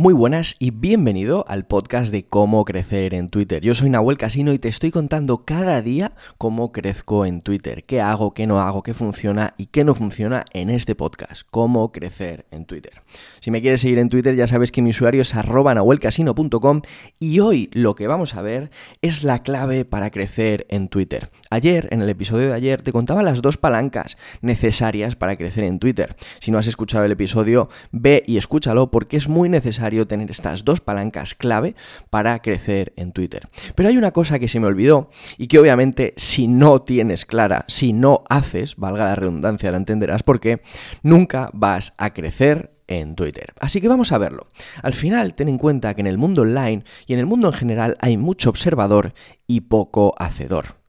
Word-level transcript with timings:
Muy 0.00 0.14
buenas 0.14 0.56
y 0.58 0.70
bienvenido 0.70 1.44
al 1.46 1.66
podcast 1.66 2.10
de 2.10 2.24
cómo 2.24 2.64
crecer 2.64 3.12
en 3.12 3.28
Twitter. 3.28 3.62
Yo 3.62 3.74
soy 3.74 3.90
Nahuel 3.90 4.16
Casino 4.16 4.54
y 4.54 4.58
te 4.58 4.68
estoy 4.68 4.90
contando 4.90 5.36
cada 5.36 5.82
día 5.82 6.12
cómo 6.38 6.72
crezco 6.72 7.26
en 7.26 7.42
Twitter, 7.42 7.84
qué 7.84 8.00
hago, 8.00 8.32
qué 8.32 8.46
no 8.46 8.62
hago, 8.62 8.82
qué 8.82 8.94
funciona 8.94 9.52
y 9.58 9.66
qué 9.66 9.84
no 9.84 9.94
funciona 9.94 10.46
en 10.54 10.70
este 10.70 10.94
podcast, 10.94 11.42
cómo 11.50 11.92
crecer 11.92 12.46
en 12.50 12.64
Twitter. 12.64 13.02
Si 13.40 13.50
me 13.50 13.60
quieres 13.60 13.82
seguir 13.82 13.98
en 13.98 14.08
Twitter 14.08 14.34
ya 14.36 14.46
sabes 14.46 14.72
que 14.72 14.80
mi 14.80 14.88
usuario 14.88 15.20
es 15.20 15.34
arroba 15.34 15.74
nahuelcasino.com 15.74 16.80
y 17.18 17.40
hoy 17.40 17.68
lo 17.74 17.94
que 17.94 18.06
vamos 18.06 18.34
a 18.34 18.40
ver 18.40 18.70
es 19.02 19.22
la 19.22 19.42
clave 19.42 19.84
para 19.84 20.08
crecer 20.08 20.64
en 20.70 20.88
Twitter. 20.88 21.28
Ayer, 21.50 21.88
en 21.90 22.00
el 22.00 22.08
episodio 22.08 22.48
de 22.48 22.54
ayer, 22.54 22.80
te 22.80 22.92
contaba 22.92 23.22
las 23.22 23.42
dos 23.42 23.58
palancas 23.58 24.16
necesarias 24.40 25.14
para 25.14 25.36
crecer 25.36 25.64
en 25.64 25.78
Twitter. 25.78 26.16
Si 26.38 26.50
no 26.50 26.56
has 26.56 26.68
escuchado 26.68 27.04
el 27.04 27.12
episodio, 27.12 27.68
ve 27.92 28.22
y 28.26 28.38
escúchalo 28.38 28.90
porque 28.90 29.18
es 29.18 29.28
muy 29.28 29.50
necesario 29.50 29.89
tener 30.06 30.30
estas 30.30 30.64
dos 30.64 30.80
palancas 30.80 31.34
clave 31.34 31.74
para 32.10 32.40
crecer 32.42 32.92
en 32.96 33.12
Twitter. 33.12 33.48
Pero 33.74 33.88
hay 33.88 33.96
una 33.96 34.12
cosa 34.12 34.38
que 34.38 34.48
se 34.48 34.60
me 34.60 34.66
olvidó 34.66 35.10
y 35.38 35.48
que 35.48 35.58
obviamente 35.58 36.14
si 36.16 36.48
no 36.48 36.82
tienes 36.82 37.26
clara, 37.26 37.64
si 37.68 37.92
no 37.92 38.24
haces, 38.28 38.76
valga 38.76 39.04
la 39.04 39.14
redundancia, 39.14 39.70
la 39.70 39.76
entenderás 39.76 40.22
porque 40.22 40.62
nunca 41.02 41.50
vas 41.52 41.94
a 41.98 42.12
crecer 42.12 42.72
en 42.90 43.14
Twitter. 43.14 43.54
Así 43.60 43.80
que 43.80 43.88
vamos 43.88 44.12
a 44.12 44.18
verlo. 44.18 44.46
Al 44.82 44.92
final, 44.92 45.34
ten 45.34 45.48
en 45.48 45.58
cuenta 45.58 45.94
que 45.94 46.00
en 46.00 46.06
el 46.06 46.18
mundo 46.18 46.42
online 46.42 46.84
y 47.06 47.14
en 47.14 47.20
el 47.20 47.26
mundo 47.26 47.48
en 47.48 47.54
general 47.54 47.96
hay 48.00 48.16
mucho 48.16 48.50
observador 48.50 49.14
y 49.46 49.62
poco 49.62 50.14
hacedor. 50.18 50.80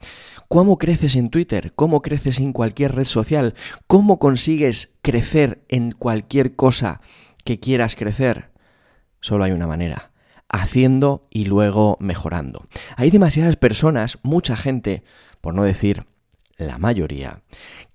¿Cómo 0.51 0.77
creces 0.77 1.15
en 1.15 1.29
Twitter? 1.29 1.71
¿Cómo 1.75 2.01
creces 2.01 2.39
en 2.39 2.51
cualquier 2.51 2.93
red 2.93 3.05
social? 3.05 3.53
¿Cómo 3.87 4.20
consigues 4.20 4.89
crecer 5.01 5.63
en 5.70 5.91
cualquier 5.93 6.57
cosa 6.57 6.99
que 7.45 7.59
quieras 7.61 7.95
crecer? 7.95 8.50
Solo 9.21 9.43
hay 9.43 9.52
una 9.52 9.67
manera, 9.67 10.11
haciendo 10.49 11.27
y 11.29 11.45
luego 11.45 11.98
mejorando. 11.99 12.65
Hay 12.98 13.09
demasiadas 13.09 13.55
personas, 13.55 14.20
mucha 14.23 14.57
gente, 14.57 15.04
por 15.40 15.54
no 15.54 15.63
decir 15.63 16.05
la 16.57 16.77
mayoría, 16.77 17.41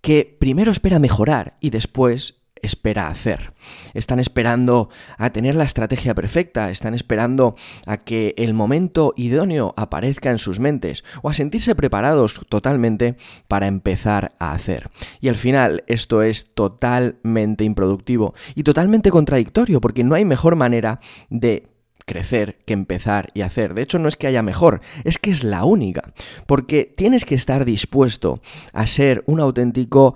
que 0.00 0.36
primero 0.38 0.72
espera 0.72 0.98
mejorar 0.98 1.56
y 1.60 1.70
después 1.70 2.42
espera 2.62 3.08
hacer. 3.08 3.52
Están 3.94 4.20
esperando 4.20 4.90
a 5.18 5.30
tener 5.30 5.54
la 5.54 5.64
estrategia 5.64 6.14
perfecta, 6.14 6.70
están 6.70 6.94
esperando 6.94 7.56
a 7.86 7.98
que 7.98 8.34
el 8.38 8.54
momento 8.54 9.14
idóneo 9.16 9.74
aparezca 9.76 10.30
en 10.30 10.38
sus 10.38 10.60
mentes 10.60 11.04
o 11.22 11.28
a 11.28 11.34
sentirse 11.34 11.74
preparados 11.74 12.40
totalmente 12.48 13.16
para 13.48 13.66
empezar 13.66 14.34
a 14.38 14.52
hacer. 14.52 14.88
Y 15.20 15.28
al 15.28 15.36
final 15.36 15.84
esto 15.86 16.22
es 16.22 16.54
totalmente 16.54 17.64
improductivo 17.64 18.34
y 18.54 18.62
totalmente 18.62 19.10
contradictorio 19.10 19.80
porque 19.80 20.04
no 20.04 20.14
hay 20.14 20.24
mejor 20.24 20.56
manera 20.56 21.00
de 21.30 21.68
crecer 22.06 22.58
que 22.64 22.72
empezar 22.72 23.30
y 23.34 23.42
hacer. 23.42 23.74
De 23.74 23.82
hecho, 23.82 23.98
no 23.98 24.08
es 24.08 24.16
que 24.16 24.28
haya 24.28 24.42
mejor, 24.42 24.80
es 25.04 25.18
que 25.18 25.30
es 25.30 25.44
la 25.44 25.64
única. 25.64 26.12
Porque 26.46 26.84
tienes 26.96 27.24
que 27.24 27.34
estar 27.34 27.64
dispuesto 27.64 28.40
a 28.72 28.86
ser 28.86 29.24
un 29.26 29.40
auténtico 29.40 30.14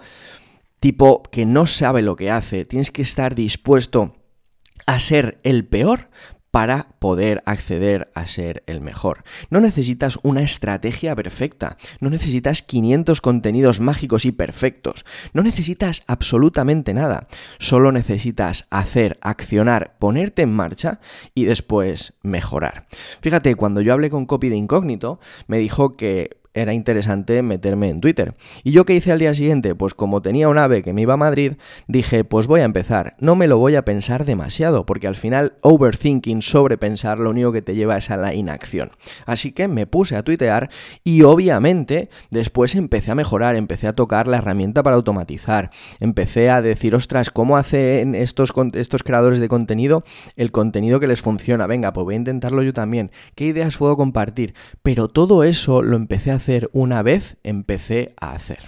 tipo 0.81 1.23
que 1.23 1.47
no 1.47 1.67
sabe 1.67 2.03
lo 2.03 2.17
que 2.17 2.31
hace. 2.31 2.65
Tienes 2.65 2.91
que 2.91 3.03
estar 3.03 3.35
dispuesto 3.35 4.17
a 4.87 4.99
ser 4.99 5.39
el 5.45 5.67
peor 5.67 6.09
para 6.51 6.97
poder 6.99 7.43
acceder 7.47 8.11
a 8.15 8.27
ser 8.27 8.65
el 8.67 8.81
mejor. 8.81 9.23
No 9.51 9.61
necesitas 9.61 10.19
una 10.23 10.43
estrategia 10.43 11.15
perfecta, 11.15 11.77
no 12.01 12.11
necesitas 12.11 12.63
500 12.63 13.21
contenidos 13.21 13.81
mágicos 13.81 14.25
y 14.25 14.33
perfectos, 14.33 15.05
no 15.33 15.43
necesitas 15.43 16.03
absolutamente 16.07 16.93
nada, 16.93 17.29
solo 17.59 17.93
necesitas 17.93 18.67
hacer, 18.71 19.19
accionar, 19.23 19.97
ponerte 19.99 20.43
en 20.43 20.53
marcha 20.53 21.01
y 21.35 21.45
después 21.45 22.15
mejorar. 22.23 22.87
Fíjate, 23.21 23.55
cuando 23.55 23.81
yo 23.81 23.93
hablé 23.93 24.11
con 24.11 24.27
Copy 24.27 24.49
de 24.49 24.57
Incógnito, 24.57 25.21
me 25.47 25.59
dijo 25.59 25.97
que 25.97 26.40
era 26.53 26.73
interesante 26.75 27.43
meterme 27.43 27.89
en 27.89 28.01
Twitter. 28.01 28.35
¿Y 28.65 28.73
yo 28.73 28.85
qué 28.85 28.95
hice 28.95 29.13
al 29.13 29.19
día 29.19 29.35
siguiente? 29.35 29.75
Pues 29.75 29.95
como 29.95 30.21
tenía 30.21 30.49
un 30.49 30.59
ave 30.59 30.83
que 30.83 30.93
me 30.93 31.03
iba 31.03 31.15
a 31.15 31.19
Madrid, 31.19 31.55
dije, 31.87 32.25
pues 32.25 32.47
voy 32.47 32.61
a 32.61 32.65
empezar. 32.65 33.15
No 33.21 33.37
me 33.37 33.47
lo 33.47 33.59
voy 33.59 33.77
a 33.77 33.85
pensar 33.85 34.25
demasiado, 34.25 34.85
porque 34.85 35.07
al 35.07 35.15
final 35.15 35.55
overthinking, 35.61 36.43
sobrepensar, 36.43 37.19
lo 37.19 37.31
único 37.31 37.53
que 37.53 37.63
te 37.63 37.75
lleva 37.75 37.97
es 37.97 38.11
a 38.11 38.17
la 38.17 38.35
inacción. 38.35 38.91
Así 39.27 39.53
que 39.53 39.69
me 39.69 39.87
puse 39.87 40.17
a 40.17 40.25
tuitear 40.25 40.71
y 41.05 41.23
obviamente 41.23 42.09
después 42.31 42.75
empecé 42.75 43.13
a 43.13 43.15
mejorar, 43.15 43.55
empecé 43.55 43.87
a 43.87 43.95
tocar 43.95 44.27
la 44.27 44.39
herramienta 44.39 44.83
para 44.83 44.97
automatizar, 44.97 45.71
empecé 46.01 46.51
a 46.51 46.63
decir, 46.63 46.95
ostras, 46.95 47.31
¿cómo 47.31 47.57
hacen 47.57 48.15
estos, 48.15 48.53
estos 48.75 49.03
creadores 49.03 49.39
de 49.39 49.49
contenido 49.49 50.05
el 50.37 50.51
contenido 50.51 50.99
que 50.99 51.07
les 51.07 51.21
funciona? 51.21 51.67
Venga, 51.67 51.93
pues 51.93 52.05
voy 52.05 52.15
a 52.15 52.19
intentarlo 52.19 52.63
yo 52.63 52.73
también. 52.73 53.13
¿Qué 53.37 53.47
ideas 53.47 53.77
puedo 53.77 53.97
compartir? 53.97 54.55
Pero 54.83 55.09
todo 55.09 55.45
eso 55.45 55.83
lo 55.83 55.97
empecé 55.97 56.33
a 56.33 56.37
hacer 56.37 56.50
una 56.73 57.03
vez, 57.03 57.37
empecé 57.45 58.15
a 58.21 58.33
hacer. 58.33 58.59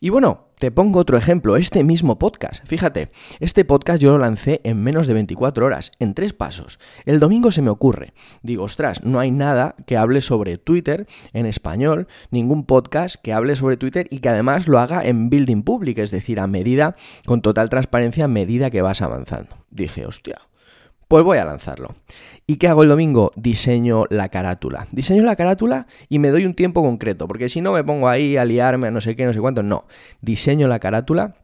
Y 0.00 0.10
bueno, 0.10 0.48
te 0.58 0.70
pongo 0.70 1.00
otro 1.00 1.16
ejemplo, 1.16 1.56
este 1.56 1.82
mismo 1.82 2.18
podcast. 2.18 2.66
Fíjate, 2.66 3.08
este 3.40 3.64
podcast 3.64 4.02
yo 4.02 4.12
lo 4.12 4.18
lancé 4.18 4.60
en 4.64 4.82
menos 4.82 5.06
de 5.06 5.14
24 5.14 5.64
horas, 5.64 5.92
en 5.98 6.14
tres 6.14 6.32
pasos. 6.32 6.78
El 7.06 7.20
domingo 7.20 7.50
se 7.50 7.62
me 7.62 7.70
ocurre. 7.70 8.12
Digo, 8.42 8.64
ostras, 8.64 9.02
no 9.04 9.18
hay 9.18 9.30
nada 9.30 9.74
que 9.86 9.96
hable 9.96 10.20
sobre 10.20 10.58
Twitter 10.58 11.06
en 11.32 11.46
español, 11.46 12.06
ningún 12.30 12.64
podcast 12.64 13.16
que 13.16 13.32
hable 13.32 13.56
sobre 13.56 13.76
Twitter 13.76 14.06
y 14.10 14.18
que 14.18 14.28
además 14.28 14.68
lo 14.68 14.78
haga 14.78 15.02
en 15.02 15.30
building 15.30 15.62
public, 15.62 15.98
es 15.98 16.10
decir, 16.10 16.38
a 16.38 16.46
medida, 16.46 16.96
con 17.24 17.40
total 17.40 17.70
transparencia, 17.70 18.26
a 18.26 18.28
medida 18.28 18.70
que 18.70 18.82
vas 18.82 19.02
avanzando. 19.02 19.56
Dije, 19.70 20.06
hostia, 20.06 20.36
pues 21.08 21.24
voy 21.24 21.38
a 21.38 21.44
lanzarlo. 21.44 21.94
¿Y 22.46 22.56
qué 22.56 22.68
hago 22.68 22.82
el 22.82 22.90
domingo? 22.90 23.32
Diseño 23.36 24.04
la 24.10 24.28
carátula. 24.28 24.86
Diseño 24.92 25.22
la 25.22 25.36
carátula 25.36 25.86
y 26.08 26.18
me 26.18 26.30
doy 26.30 26.44
un 26.44 26.54
tiempo 26.54 26.82
concreto, 26.82 27.26
porque 27.26 27.48
si 27.48 27.60
no 27.60 27.72
me 27.72 27.82
pongo 27.82 28.08
ahí 28.08 28.36
a 28.36 28.44
liarme 28.44 28.88
a 28.88 28.90
no 28.90 29.00
sé 29.00 29.16
qué, 29.16 29.24
no 29.24 29.32
sé 29.32 29.40
cuánto. 29.40 29.62
No, 29.62 29.86
diseño 30.20 30.68
la 30.68 30.78
carátula, 30.78 31.36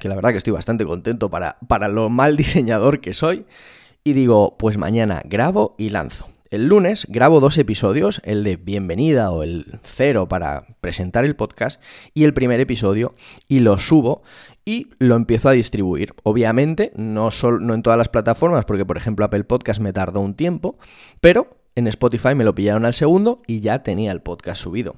que 0.00 0.08
la 0.08 0.14
verdad 0.14 0.30
que 0.30 0.38
estoy 0.38 0.52
bastante 0.52 0.84
contento 0.84 1.28
para, 1.28 1.58
para 1.66 1.88
lo 1.88 2.08
mal 2.08 2.36
diseñador 2.36 3.00
que 3.00 3.14
soy. 3.14 3.46
Y 4.04 4.12
digo, 4.12 4.56
pues 4.58 4.78
mañana 4.78 5.22
grabo 5.24 5.74
y 5.76 5.90
lanzo. 5.90 6.26
El 6.50 6.66
lunes 6.66 7.06
grabo 7.10 7.40
dos 7.40 7.58
episodios, 7.58 8.22
el 8.24 8.42
de 8.42 8.56
bienvenida 8.56 9.30
o 9.30 9.42
el 9.42 9.80
cero 9.82 10.28
para 10.28 10.64
presentar 10.80 11.26
el 11.26 11.36
podcast 11.36 11.78
y 12.14 12.24
el 12.24 12.32
primer 12.32 12.58
episodio 12.58 13.14
y 13.48 13.58
lo 13.58 13.76
subo 13.76 14.22
y 14.64 14.88
lo 14.98 15.16
empiezo 15.16 15.50
a 15.50 15.52
distribuir. 15.52 16.14
Obviamente, 16.22 16.90
no, 16.96 17.28
no 17.60 17.74
en 17.74 17.82
todas 17.82 17.98
las 17.98 18.08
plataformas, 18.08 18.64
porque 18.64 18.86
por 18.86 18.96
ejemplo 18.96 19.26
Apple 19.26 19.44
Podcast 19.44 19.80
me 19.80 19.92
tardó 19.92 20.20
un 20.20 20.32
tiempo, 20.32 20.78
pero 21.20 21.57
en 21.78 21.86
Spotify 21.86 22.34
me 22.34 22.44
lo 22.44 22.54
pillaron 22.54 22.84
al 22.84 22.94
segundo 22.94 23.42
y 23.46 23.60
ya 23.60 23.82
tenía 23.82 24.12
el 24.12 24.20
podcast 24.20 24.60
subido. 24.62 24.96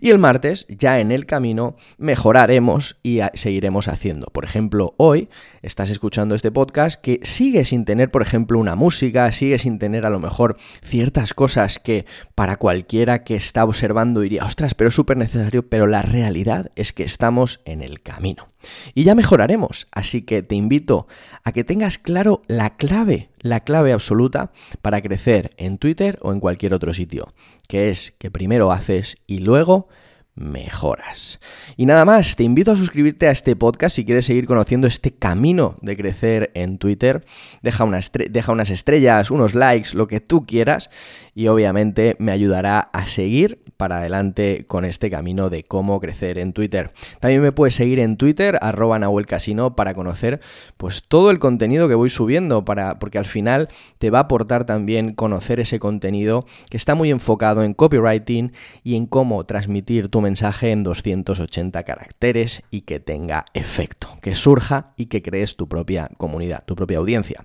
Y 0.00 0.10
el 0.10 0.18
martes, 0.18 0.66
ya 0.68 1.00
en 1.00 1.12
el 1.12 1.26
camino, 1.26 1.76
mejoraremos 1.98 2.96
y 3.02 3.20
seguiremos 3.34 3.88
haciendo. 3.88 4.28
Por 4.28 4.44
ejemplo, 4.44 4.94
hoy 4.96 5.28
estás 5.62 5.90
escuchando 5.90 6.34
este 6.34 6.50
podcast 6.50 7.00
que 7.00 7.20
sigue 7.22 7.64
sin 7.64 7.84
tener, 7.84 8.10
por 8.10 8.22
ejemplo, 8.22 8.58
una 8.58 8.74
música, 8.74 9.30
sigue 9.32 9.58
sin 9.58 9.78
tener 9.78 10.06
a 10.06 10.10
lo 10.10 10.18
mejor 10.18 10.56
ciertas 10.82 11.34
cosas 11.34 11.78
que 11.78 12.06
para 12.34 12.56
cualquiera 12.56 13.24
que 13.24 13.36
está 13.36 13.64
observando 13.64 14.20
diría, 14.20 14.44
ostras, 14.44 14.74
pero 14.74 14.88
es 14.88 14.94
súper 14.94 15.16
necesario, 15.16 15.68
pero 15.68 15.86
la 15.86 16.02
realidad 16.02 16.70
es 16.76 16.92
que 16.92 17.04
estamos 17.04 17.60
en 17.64 17.82
el 17.82 18.00
camino. 18.02 18.48
Y 18.94 19.04
ya 19.04 19.14
mejoraremos, 19.14 19.86
así 19.92 20.22
que 20.22 20.42
te 20.42 20.54
invito 20.54 21.06
a 21.42 21.52
que 21.52 21.64
tengas 21.64 21.98
claro 21.98 22.42
la 22.46 22.76
clave, 22.76 23.28
la 23.44 23.60
clave 23.60 23.92
absoluta 23.92 24.50
para 24.80 25.02
crecer 25.02 25.52
en 25.58 25.76
Twitter 25.76 26.18
o 26.22 26.32
en 26.32 26.40
cualquier 26.40 26.72
otro 26.72 26.94
sitio, 26.94 27.28
que 27.68 27.90
es 27.90 28.12
que 28.18 28.30
primero 28.30 28.72
haces 28.72 29.18
y 29.26 29.38
luego 29.38 29.86
mejoras. 30.34 31.38
Y 31.76 31.86
nada 31.86 32.04
más, 32.04 32.36
te 32.36 32.42
invito 32.42 32.72
a 32.72 32.76
suscribirte 32.76 33.28
a 33.28 33.30
este 33.30 33.56
podcast 33.56 33.96
si 33.96 34.04
quieres 34.04 34.26
seguir 34.26 34.46
conociendo 34.46 34.86
este 34.86 35.14
camino 35.14 35.76
de 35.80 35.96
crecer 35.96 36.50
en 36.54 36.78
Twitter. 36.78 37.24
Deja, 37.62 37.86
deja 38.30 38.52
unas 38.52 38.70
estrellas, 38.70 39.30
unos 39.30 39.54
likes, 39.54 39.90
lo 39.94 40.08
que 40.08 40.20
tú 40.20 40.44
quieras 40.44 40.90
y 41.34 41.48
obviamente 41.48 42.16
me 42.18 42.32
ayudará 42.32 42.78
a 42.78 43.06
seguir 43.06 43.62
para 43.76 43.98
adelante 43.98 44.64
con 44.66 44.84
este 44.84 45.10
camino 45.10 45.50
de 45.50 45.64
cómo 45.64 46.00
crecer 46.00 46.38
en 46.38 46.52
Twitter. 46.52 46.92
También 47.18 47.42
me 47.42 47.52
puedes 47.52 47.74
seguir 47.74 47.98
en 47.98 48.16
Twitter, 48.16 48.56
arroba 48.62 48.98
Nahuel 48.98 49.26
Casino, 49.26 49.74
para 49.74 49.94
conocer 49.94 50.40
pues 50.76 51.02
todo 51.06 51.30
el 51.30 51.40
contenido 51.40 51.88
que 51.88 51.96
voy 51.96 52.10
subiendo, 52.10 52.64
para, 52.64 52.98
porque 53.00 53.18
al 53.18 53.26
final 53.26 53.68
te 53.98 54.10
va 54.10 54.18
a 54.18 54.22
aportar 54.22 54.64
también 54.64 55.14
conocer 55.14 55.58
ese 55.58 55.80
contenido 55.80 56.46
que 56.70 56.76
está 56.76 56.94
muy 56.94 57.10
enfocado 57.10 57.64
en 57.64 57.74
copywriting 57.74 58.52
y 58.84 58.94
en 58.94 59.06
cómo 59.06 59.44
transmitir 59.44 60.08
tu 60.08 60.20
mensaje 60.24 60.72
en 60.72 60.82
280 60.82 61.84
caracteres 61.84 62.62
y 62.70 62.80
que 62.80 62.98
tenga 62.98 63.44
efecto, 63.54 64.08
que 64.20 64.34
surja 64.34 64.92
y 64.96 65.06
que 65.06 65.22
crees 65.22 65.54
tu 65.56 65.68
propia 65.68 66.10
comunidad, 66.16 66.64
tu 66.66 66.74
propia 66.74 66.98
audiencia. 66.98 67.44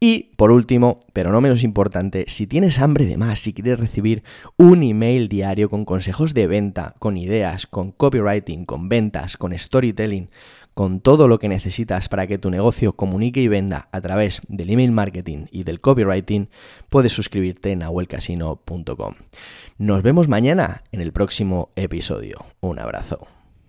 Y 0.00 0.34
por 0.36 0.50
último, 0.50 1.00
pero 1.12 1.32
no 1.32 1.40
menos 1.40 1.64
importante, 1.64 2.26
si 2.28 2.46
tienes 2.46 2.78
hambre 2.78 3.06
de 3.06 3.16
más, 3.16 3.40
si 3.40 3.52
quieres 3.52 3.80
recibir 3.80 4.22
un 4.56 4.82
email 4.82 5.28
diario 5.28 5.70
con 5.70 5.84
consejos 5.84 6.34
de 6.34 6.46
venta, 6.46 6.94
con 6.98 7.16
ideas, 7.16 7.66
con 7.66 7.90
copywriting, 7.90 8.64
con 8.64 8.88
ventas, 8.88 9.36
con 9.36 9.56
storytelling, 9.56 10.28
con 10.78 11.00
todo 11.00 11.26
lo 11.26 11.40
que 11.40 11.48
necesitas 11.48 12.08
para 12.08 12.28
que 12.28 12.38
tu 12.38 12.50
negocio 12.50 12.92
comunique 12.92 13.40
y 13.40 13.48
venda 13.48 13.88
a 13.90 14.00
través 14.00 14.42
del 14.46 14.70
email 14.70 14.92
marketing 14.92 15.46
y 15.50 15.64
del 15.64 15.80
copywriting, 15.80 16.50
puedes 16.88 17.12
suscribirte 17.12 17.72
en 17.72 17.82
ahuelcasino.com. 17.82 19.14
Nos 19.78 20.02
vemos 20.04 20.28
mañana 20.28 20.84
en 20.92 21.00
el 21.00 21.12
próximo 21.12 21.70
episodio. 21.74 22.46
Un 22.60 22.78
abrazo. 22.78 23.37